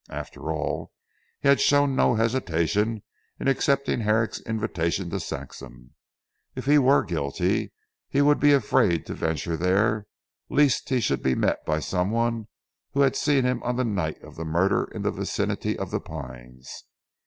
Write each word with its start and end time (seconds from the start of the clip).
After 0.09 0.51
all 0.51 0.91
he 1.41 1.47
had 1.47 1.61
shown 1.61 1.95
no 1.95 2.15
hesitation 2.15 3.03
in 3.39 3.47
accepting 3.47 3.99
Herrick's 3.99 4.39
invitation 4.41 5.11
to 5.11 5.19
Saxham. 5.19 5.91
If 6.55 6.65
he 6.65 6.79
were 6.79 7.03
guilty 7.03 7.71
he 8.09 8.19
would 8.23 8.39
be 8.39 8.51
afraid 8.51 9.05
to 9.05 9.13
venture 9.13 9.55
there 9.55 10.07
lest 10.49 10.89
he 10.89 11.01
should 11.01 11.21
be 11.21 11.35
met 11.35 11.63
by 11.67 11.81
some 11.81 12.09
one 12.09 12.47
who 12.93 13.01
had 13.01 13.15
seen 13.15 13.43
him 13.43 13.61
on 13.61 13.75
the 13.75 13.85
night 13.85 14.19
of 14.23 14.37
the 14.37 14.43
murder 14.43 14.85
in 14.85 15.03
the 15.03 15.11
vicinity 15.11 15.77
of 15.77 15.91
"The 15.91 16.01
Pines." 16.01 16.85